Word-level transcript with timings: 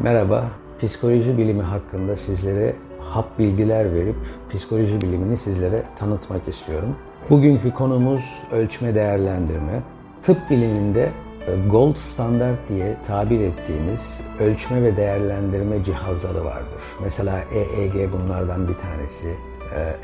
Merhaba, 0.00 0.50
psikoloji 0.82 1.38
bilimi 1.38 1.62
hakkında 1.62 2.16
sizlere 2.16 2.74
hap 3.00 3.38
bilgiler 3.38 3.94
verip 3.94 4.16
psikoloji 4.50 5.00
bilimini 5.00 5.36
sizlere 5.36 5.82
tanıtmak 5.96 6.48
istiyorum. 6.48 6.96
Bugünkü 7.30 7.72
konumuz 7.72 8.42
ölçme 8.52 8.94
değerlendirme. 8.94 9.82
Tıp 10.22 10.50
biliminde 10.50 11.10
e, 11.46 11.68
gold 11.70 11.96
standart 11.96 12.68
diye 12.68 12.96
tabir 13.06 13.40
ettiğimiz 13.40 14.20
ölçme 14.38 14.82
ve 14.82 14.96
değerlendirme 14.96 15.84
cihazları 15.84 16.44
vardır. 16.44 16.82
Mesela 17.02 17.44
EEG 17.54 18.12
bunlardan 18.12 18.68
bir 18.68 18.74
tanesi, 18.74 19.34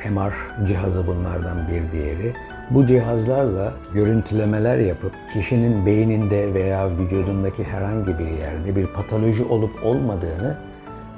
e, 0.05 0.11
MR 0.11 0.33
cihazı 0.67 1.07
bunlardan 1.07 1.69
bir 1.69 1.93
diğeri. 1.93 2.35
Bu 2.71 2.87
cihazlarla 2.87 3.73
görüntülemeler 3.95 4.79
yapıp 4.79 5.13
kişinin 5.33 5.87
beyninde 5.87 6.55
veya 6.55 6.91
vücudundaki 6.99 7.65
herhangi 7.65 8.19
bir 8.19 8.29
yerde 8.29 8.77
bir 8.77 8.87
patoloji 8.87 9.45
olup 9.45 9.85
olmadığını 9.85 10.57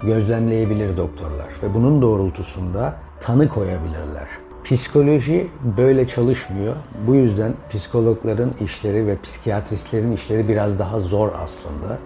gözlemleyebilir 0.02 0.96
doktorlar 0.96 1.48
ve 1.62 1.74
bunun 1.74 2.02
doğrultusunda 2.02 2.94
tanı 3.20 3.48
koyabilirler. 3.48 4.28
Psikoloji 4.64 5.46
böyle 5.76 6.06
çalışmıyor. 6.06 6.76
Bu 7.06 7.14
yüzden 7.14 7.52
psikologların 7.70 8.50
işleri 8.60 9.06
ve 9.06 9.16
psikiyatristlerin 9.22 10.12
işleri 10.12 10.48
biraz 10.48 10.78
daha 10.78 10.98
zor 10.98 11.32
aslında. 11.44 11.98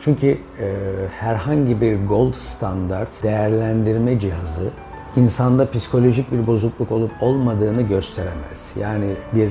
Çünkü 0.00 0.26
e, 0.26 0.36
herhangi 1.20 1.80
bir 1.80 2.06
gold 2.06 2.34
standart 2.34 3.22
değerlendirme 3.22 4.20
cihazı 4.20 4.70
insanda 5.16 5.70
psikolojik 5.70 6.32
bir 6.32 6.46
bozukluk 6.46 6.92
olup 6.92 7.10
olmadığını 7.20 7.82
gösteremez. 7.82 8.72
Yani 8.80 9.14
bir 9.34 9.50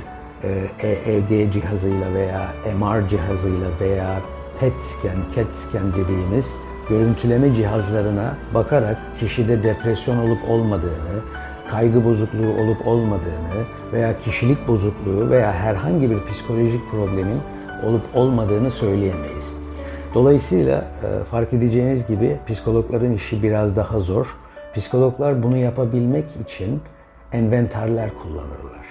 EEG 0.84 1.32
e 1.32 1.52
cihazıyla 1.52 2.14
veya 2.14 2.54
MR 2.80 3.10
cihazıyla 3.10 3.68
veya 3.80 4.22
PET 4.60 4.74
scan, 4.82 5.20
CAT 5.36 5.54
scan 5.54 5.92
dediğimiz 5.92 6.56
görüntüleme 6.90 7.54
cihazlarına 7.54 8.36
bakarak 8.54 8.98
kişide 9.20 9.64
depresyon 9.64 10.18
olup 10.18 10.50
olmadığını, 10.50 11.24
kaygı 11.72 12.06
bozukluğu 12.06 12.62
olup 12.62 12.88
olmadığını 12.88 13.66
veya 13.94 14.20
kişilik 14.20 14.68
bozukluğu 14.68 15.30
veya 15.30 15.54
herhangi 15.54 16.10
bir 16.12 16.26
psikolojik 16.26 16.90
problemin 16.92 17.42
olup 17.86 18.02
olmadığını 18.16 18.72
söyleyemeyiz. 18.72 19.54
Dolayısıyla 20.14 20.86
e, 21.04 21.24
fark 21.24 21.54
edeceğiniz 21.54 22.08
gibi 22.08 22.40
psikologların 22.48 23.14
işi 23.14 23.44
biraz 23.44 23.76
daha 23.76 24.00
zor. 24.00 24.28
Psikologlar 24.76 25.44
bunu 25.44 25.58
yapabilmek 25.58 26.26
için 26.44 26.82
enventerler 27.32 28.10
kullanırlar. 28.24 28.86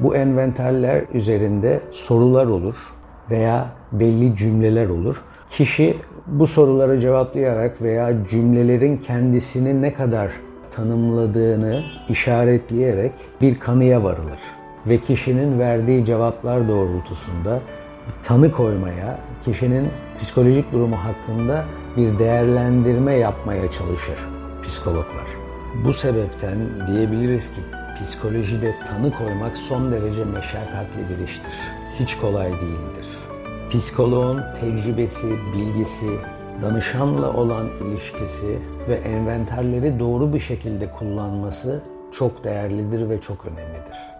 Bu 0.00 0.16
enventerler 0.16 1.02
üzerinde 1.14 1.80
sorular 1.90 2.46
olur 2.46 2.74
veya 3.30 3.66
belli 3.92 4.36
cümleler 4.36 4.88
olur. 4.88 5.22
Kişi 5.50 5.96
bu 6.26 6.46
soruları 6.46 7.00
cevaplayarak 7.00 7.82
veya 7.82 8.26
cümlelerin 8.30 8.96
kendisini 8.96 9.82
ne 9.82 9.94
kadar 9.94 10.30
tanımladığını 10.70 11.82
işaretleyerek 12.08 13.12
bir 13.40 13.58
kanıya 13.58 14.04
varılır. 14.04 14.40
Ve 14.86 14.98
kişinin 14.98 15.58
verdiği 15.58 16.04
cevaplar 16.04 16.68
doğrultusunda 16.68 17.60
tanı 18.22 18.52
koymaya, 18.52 19.18
kişinin 19.44 19.88
psikolojik 20.20 20.72
durumu 20.72 20.96
hakkında 20.96 21.64
bir 21.96 22.18
değerlendirme 22.18 23.14
yapmaya 23.14 23.70
çalışır 23.70 24.41
psikologlar. 24.62 25.26
Bu 25.84 25.92
sebepten 25.92 26.58
diyebiliriz 26.86 27.44
ki 27.44 27.60
psikolojide 28.04 28.74
tanı 28.86 29.12
koymak 29.12 29.56
son 29.56 29.92
derece 29.92 30.24
meşakkatli 30.24 31.00
bir 31.08 31.24
iştir. 31.24 31.54
Hiç 32.00 32.16
kolay 32.16 32.52
değildir. 32.52 33.06
Psikoloğun 33.70 34.42
tecrübesi, 34.60 35.38
bilgisi, 35.52 36.10
danışanla 36.62 37.32
olan 37.32 37.68
ilişkisi 37.84 38.58
ve 38.88 38.94
envanterleri 38.94 40.00
doğru 40.00 40.34
bir 40.34 40.40
şekilde 40.40 40.90
kullanması 40.90 41.82
çok 42.12 42.44
değerlidir 42.44 43.10
ve 43.10 43.20
çok 43.20 43.46
önemlidir. 43.46 44.11